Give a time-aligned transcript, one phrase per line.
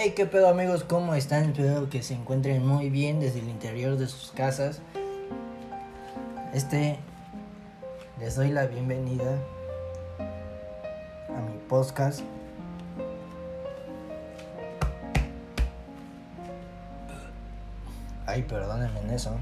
[0.00, 1.46] Hey, qué pedo amigos, ¿cómo están?
[1.46, 4.80] Espero que se encuentren muy bien desde el interior de sus casas.
[6.54, 7.00] Este
[8.20, 9.40] les doy la bienvenida
[11.28, 12.20] a mi podcast.
[18.24, 19.36] Ay, perdónenme en eso.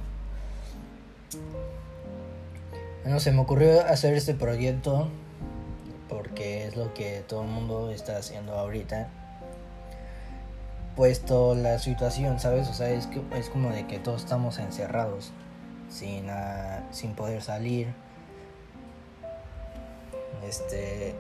[3.03, 5.11] Bueno, se me ocurrió hacer este proyecto
[6.09, 9.11] porque es lo que todo el mundo está haciendo ahorita.
[10.97, 12.69] Puesto la situación, ¿sabes?
[12.69, 15.31] O sea, es, que, es como de que todos estamos encerrados,
[15.91, 17.89] sin, ah, sin poder salir.
[20.49, 21.15] Este,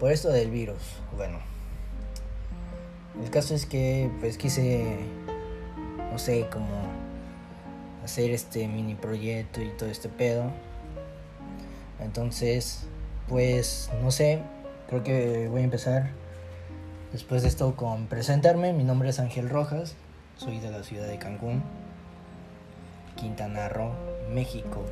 [0.00, 0.82] por esto del virus,
[1.16, 1.38] bueno.
[3.22, 4.98] El caso es que, pues quise,
[6.10, 6.66] no sé, como
[8.04, 10.50] hacer este mini proyecto y todo este pedo.
[12.00, 12.86] Entonces,
[13.28, 14.42] pues no sé,
[14.88, 16.10] creo que voy a empezar
[17.12, 18.72] después de esto con presentarme.
[18.72, 19.94] Mi nombre es Ángel Rojas,
[20.36, 21.62] soy de la ciudad de Cancún,
[23.16, 23.92] Quintana Roo,
[24.32, 24.84] México.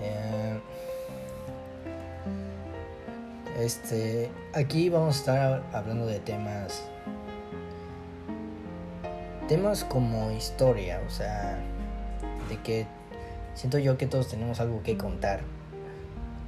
[0.00, 0.58] Eh,
[3.58, 6.82] este, aquí vamos a estar hablando de temas
[9.48, 11.58] temas como historia, o sea,
[12.48, 12.86] de que
[13.54, 15.40] siento yo que todos tenemos algo que contar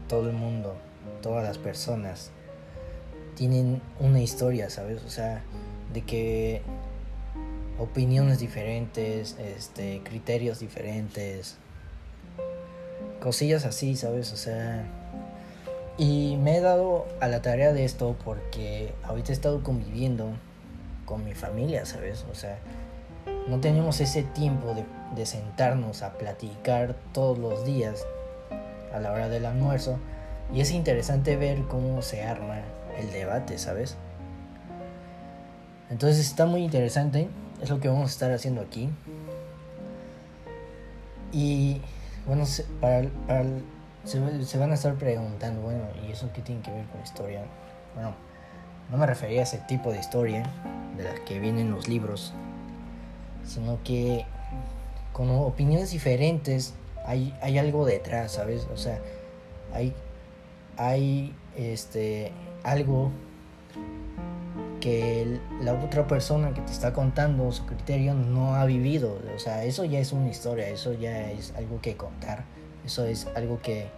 [0.09, 0.77] todo el mundo,
[1.21, 2.31] todas las personas
[3.37, 5.03] tienen una historia, ¿sabes?
[5.05, 5.43] O sea,
[5.93, 6.63] de que
[7.79, 11.57] opiniones diferentes, este, criterios diferentes,
[13.21, 14.33] cosillas así, ¿sabes?
[14.33, 14.85] O sea,
[15.99, 20.31] y me he dado a la tarea de esto porque ahorita he estado conviviendo
[21.05, 22.25] con mi familia, ¿sabes?
[22.33, 22.59] O sea,
[23.49, 24.85] no tenemos ese tiempo de,
[25.15, 28.05] de sentarnos a platicar todos los días
[28.93, 29.99] a la hora del almuerzo
[30.55, 32.61] y es interesante ver cómo se arma
[32.99, 33.97] el debate, ¿sabes?
[35.91, 37.29] Entonces está muy interesante,
[37.63, 38.91] es lo que vamos a estar haciendo aquí.
[41.33, 41.81] Y
[42.27, 42.45] bueno,
[42.81, 43.09] para,
[44.05, 47.43] se, se, van a estar preguntando, bueno, ¿y eso qué tiene que ver con historia?
[47.95, 48.15] Bueno,
[48.91, 50.51] no me refería a ese tipo de historia
[50.97, 52.33] de las que vienen los libros,
[53.45, 54.25] sino que
[55.13, 58.67] con opiniones diferentes hay, hay algo detrás, ¿sabes?
[58.73, 59.01] O sea,
[59.73, 59.95] hay,
[60.77, 62.33] hay este,
[62.67, 63.11] algo
[64.81, 69.19] que la otra persona que te está contando su criterio no ha vivido.
[69.35, 72.45] O sea, eso ya es una historia, eso ya es algo que contar.
[72.85, 73.89] Eso es algo que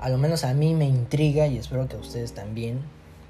[0.00, 2.80] a lo menos a mí me intriga y espero que a ustedes también.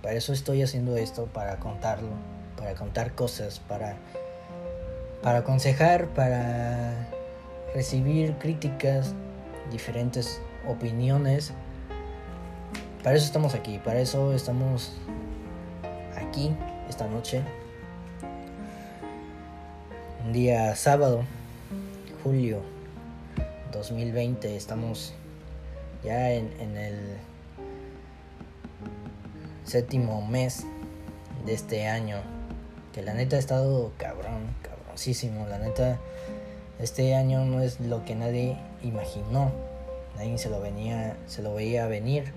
[0.03, 2.11] Para eso estoy haciendo esto, para contarlo,
[2.57, 3.97] para contar cosas, para,
[5.23, 7.09] para aconsejar, para
[7.75, 9.15] recibir críticas,
[9.71, 11.53] diferentes opiniones.
[13.03, 14.93] Para eso estamos aquí, para eso estamos
[16.17, 16.53] aquí
[16.89, 17.43] esta noche.
[20.25, 21.25] Un día sábado,
[22.23, 22.61] julio
[23.73, 25.15] 2020, estamos
[26.05, 27.17] ya en, el
[29.65, 30.67] séptimo mes
[31.47, 32.19] de este año.
[32.93, 35.47] Que la neta ha estado cabrón, cabroncísimo.
[35.47, 35.99] La neta,
[36.79, 39.53] este año no es lo que nadie imaginó
[40.21, 42.33] nadie se lo venía, se lo veía venir.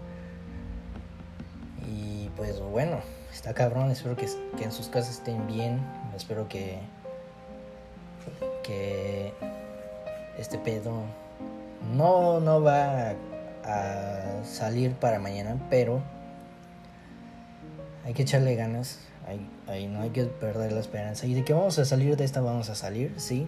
[1.87, 2.99] Y pues bueno,
[3.31, 4.27] está cabrón, espero que,
[4.61, 5.79] en sus casas estén bien,
[6.15, 6.79] espero que,
[8.63, 9.33] que
[10.37, 11.03] este pedo
[11.95, 13.13] no, no va
[13.63, 16.01] a salir para mañana, pero
[18.05, 18.99] hay que echarle ganas,
[19.67, 21.25] hay, no hay que perder la esperanza.
[21.25, 23.47] Y de que vamos a salir de esta, vamos a salir, sí.